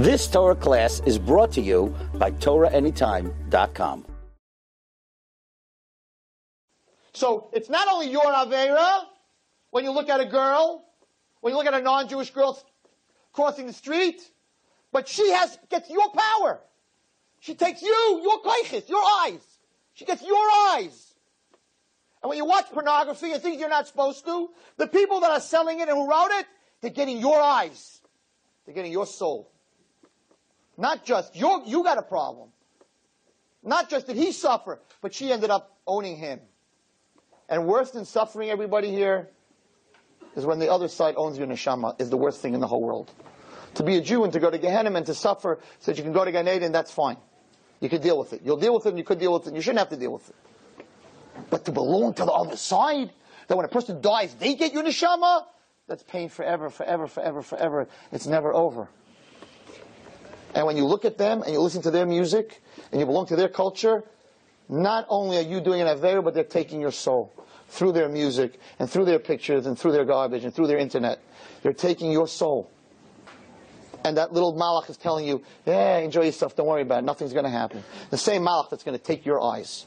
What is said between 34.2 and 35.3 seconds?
suffer, but she